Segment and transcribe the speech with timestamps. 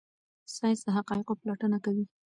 [0.55, 2.05] ساینس د حقایقو پلټنه کوي.